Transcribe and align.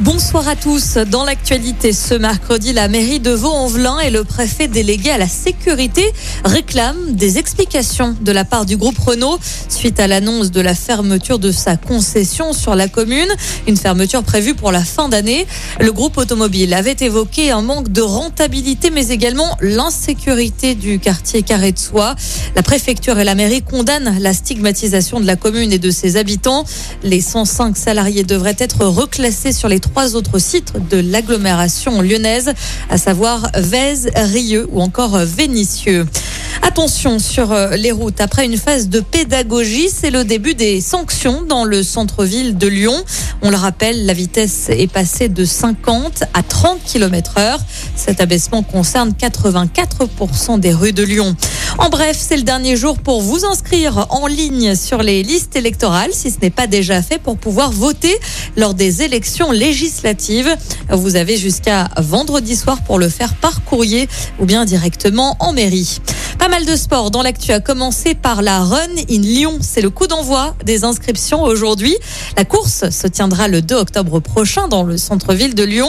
Bonsoir 0.00 0.48
à 0.48 0.56
tous. 0.56 0.96
Dans 0.96 1.24
l'actualité 1.24 1.92
ce 1.92 2.14
mercredi, 2.14 2.72
la 2.72 2.88
mairie 2.88 3.20
de 3.20 3.30
Vaux-en-Velin 3.30 4.00
et 4.00 4.10
le 4.10 4.24
préfet 4.24 4.66
délégué 4.66 5.10
à 5.10 5.18
la 5.18 5.28
sécurité 5.28 6.04
réclament 6.44 7.12
des 7.12 7.38
explications 7.38 8.16
de 8.20 8.32
la 8.32 8.44
part 8.44 8.66
du 8.66 8.76
groupe 8.76 8.98
Renault 8.98 9.38
suite 9.68 10.00
à 10.00 10.08
l'annonce 10.08 10.50
de 10.50 10.60
la 10.60 10.74
fermeture 10.74 11.38
de 11.38 11.52
sa 11.52 11.76
concession 11.76 12.52
sur 12.52 12.74
la 12.74 12.88
commune, 12.88 13.28
une 13.68 13.76
fermeture 13.76 14.24
prévue 14.24 14.54
pour 14.54 14.72
la 14.72 14.82
fin 14.82 15.08
d'année. 15.08 15.46
Le 15.78 15.92
groupe 15.92 16.16
automobile 16.16 16.74
avait 16.74 16.96
évoqué 16.98 17.52
un 17.52 17.62
manque 17.62 17.92
de 17.92 18.02
rentabilité 18.02 18.90
mais 18.90 19.10
également 19.10 19.56
l'insécurité 19.60 20.74
du 20.74 20.98
quartier 20.98 21.42
Carré 21.42 21.70
de 21.70 21.78
Soie. 21.78 22.16
La 22.56 22.64
préfecture 22.64 23.20
et 23.20 23.24
la 23.24 23.36
mairie 23.36 23.62
condamnent 23.62 24.18
la 24.18 24.32
stigmatisation 24.32 25.20
de 25.20 25.26
la 25.26 25.36
commune 25.36 25.72
et 25.72 25.78
de 25.78 25.90
ses 25.90 26.16
habitants. 26.16 26.64
Les 27.04 27.20
105 27.20 27.76
salariés 27.76 28.24
devraient 28.24 28.56
être 28.58 28.84
reclassés 28.86 29.52
sur 29.52 29.68
les 29.68 29.83
trois 29.84 30.16
autres 30.16 30.38
sites 30.38 30.72
de 30.90 30.96
l'agglomération 30.96 32.00
lyonnaise, 32.00 32.54
à 32.88 32.96
savoir 32.96 33.50
Vèze, 33.54 34.08
Rieux 34.16 34.66
ou 34.72 34.80
encore 34.80 35.18
Vénissieux. 35.18 36.06
Attention 36.62 37.18
sur 37.18 37.52
euh, 37.52 37.76
les 37.76 37.92
routes. 37.92 38.20
Après 38.20 38.46
une 38.46 38.56
phase 38.56 38.88
de 38.88 39.00
pédagogie, 39.00 39.90
c'est 39.90 40.10
le 40.10 40.24
début 40.24 40.54
des 40.54 40.80
sanctions 40.80 41.42
dans 41.42 41.64
le 41.64 41.82
centre-ville 41.82 42.56
de 42.56 42.66
Lyon. 42.66 43.04
On 43.42 43.50
le 43.50 43.56
rappelle, 43.56 44.06
la 44.06 44.14
vitesse 44.14 44.70
est 44.70 44.90
passée 44.90 45.28
de 45.28 45.44
50 45.44 46.24
à 46.32 46.42
30 46.42 46.82
km 46.84 47.38
heure. 47.38 47.58
Cet 47.96 48.20
abaissement 48.20 48.62
concerne 48.62 49.10
84% 49.10 50.58
des 50.58 50.72
rues 50.72 50.92
de 50.92 51.02
Lyon. 51.02 51.36
En 51.78 51.88
bref, 51.88 52.16
c'est 52.18 52.36
le 52.36 52.44
dernier 52.44 52.76
jour 52.76 52.98
pour 52.98 53.20
vous 53.20 53.44
inscrire 53.44 54.06
en 54.10 54.26
ligne 54.26 54.76
sur 54.76 55.02
les 55.02 55.22
listes 55.22 55.56
électorales, 55.56 56.12
si 56.12 56.30
ce 56.30 56.38
n'est 56.40 56.50
pas 56.50 56.68
déjà 56.68 57.02
fait, 57.02 57.18
pour 57.18 57.36
pouvoir 57.36 57.72
voter 57.72 58.16
lors 58.56 58.74
des 58.74 59.02
élections 59.02 59.50
législatives. 59.50 60.54
Vous 60.90 61.16
avez 61.16 61.36
jusqu'à 61.36 61.88
vendredi 61.96 62.54
soir 62.54 62.78
pour 62.84 62.98
le 62.98 63.08
faire 63.08 63.34
par 63.34 63.64
courrier 63.64 64.08
ou 64.38 64.46
bien 64.46 64.64
directement 64.64 65.36
en 65.40 65.52
mairie. 65.52 66.00
Pas 66.38 66.48
mal 66.48 66.66
de 66.66 66.76
sport 66.76 67.10
dans 67.10 67.22
l'actu 67.22 67.52
a 67.52 67.60
commencé 67.60 68.14
par 68.14 68.42
la 68.42 68.60
Run 68.60 68.78
in 69.10 69.18
Lyon. 69.20 69.58
C'est 69.60 69.80
le 69.80 69.90
coup 69.90 70.06
d'envoi 70.06 70.54
des 70.64 70.84
inscriptions 70.84 71.42
aujourd'hui. 71.42 71.96
La 72.36 72.44
course 72.44 72.90
se 72.90 73.06
tiendra 73.06 73.48
le 73.48 73.62
2 73.62 73.74
octobre 73.76 74.20
prochain 74.20 74.68
dans 74.68 74.82
le 74.82 74.96
centre-ville 74.96 75.54
de 75.54 75.62
Lyon. 75.62 75.88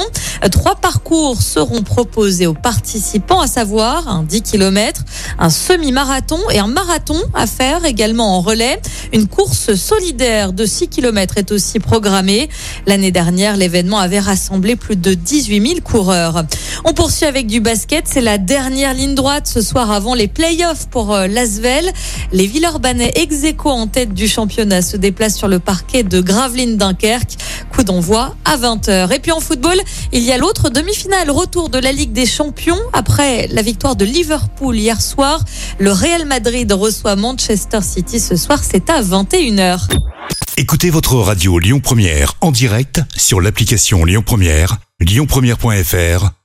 Trois 0.52 0.76
parcours 0.76 1.42
seront 1.42 1.82
proposés 1.82 2.48
aux 2.48 2.54
participants, 2.54 3.42
à 3.42 3.48
savoir 3.48 4.08
un 4.08 4.24
10 4.24 4.42
km, 4.44 5.02
un 5.40 5.50
semi-marathon 5.50 6.40
et 6.52 6.60
un 6.60 6.68
marathon 6.68 7.22
à 7.34 7.48
faire 7.48 7.86
également 7.86 8.38
en 8.38 8.42
relais. 8.42 8.80
Une 9.14 9.28
course 9.28 9.74
solidaire 9.76 10.54
de 10.54 10.66
6 10.66 10.90
km 10.90 11.38
est 11.38 11.52
aussi 11.52 11.80
programmée. 11.80 12.50
L'année 12.86 13.12
dernière, 13.12 13.58
l'événement 13.58 14.00
avait 14.00 14.20
rassemblé 14.20 14.76
plus 14.76 14.96
de 14.96 15.14
18 15.14 15.68
000 15.68 15.82
coureurs. 15.82 16.44
On 16.88 16.94
poursuit 16.94 17.26
avec 17.26 17.48
du 17.48 17.62
basket. 17.62 18.08
C'est 18.08 18.22
la 18.22 18.38
dernière 18.38 18.94
ligne 18.94 19.16
droite 19.16 19.48
ce 19.48 19.60
soir 19.60 19.90
avant 19.90 20.14
les 20.14 20.28
playoffs 20.28 20.86
pour 20.88 21.16
euh, 21.16 21.26
l'Asvel. 21.26 21.92
Les 22.32 22.46
Villeurbanais 22.46 23.12
ex 23.16 23.44
aequo 23.44 23.72
en 23.72 23.88
tête 23.88 24.14
du 24.14 24.28
championnat 24.28 24.84
se 24.84 24.96
déplacent 24.96 25.36
sur 25.36 25.48
le 25.48 25.58
parquet 25.58 26.04
de 26.04 26.22
Gravelines 26.22 26.78
Dunkerque. 26.78 27.38
Coup 27.74 27.84
d'envoi 27.84 28.36
à 28.46 28.58
20h. 28.58 29.12
Et 29.16 29.20
puis 29.20 29.32
en 29.32 29.40
football, 29.40 29.78
il 30.14 30.22
y 30.22 30.32
a 30.32 30.38
l'autre 30.38 30.70
demi-finale, 30.70 31.32
retour 31.32 31.70
de 31.70 31.80
la 31.80 31.92
Ligue 31.92 32.14
des 32.14 32.28
Champions. 32.28 32.80
Après 32.94 33.48
la 33.48 33.64
victoire 33.64 33.96
de 33.96 34.06
Liverpool 34.06 34.78
hier 34.78 35.02
soir, 35.02 35.44
le 35.80 35.92
Real 35.92 36.26
Madrid 36.26 36.72
reçoit 36.72 37.16
Manchester 37.16 37.82
City 37.82 38.20
ce 38.20 38.36
soir. 38.36 38.62
C'est 38.64 38.92
à 38.92 39.02
21h. 39.02 39.90
Écoutez 40.58 40.92
votre 40.92 41.16
radio 41.16 41.58
Lyon 41.58 41.80
Première 41.80 42.36
en 42.42 42.52
direct 42.52 43.02
sur 43.18 43.42
l'application 43.42 44.06
Lyon 44.06 44.22
Première, 44.24 44.78
lyonpremière.fr 45.00 46.45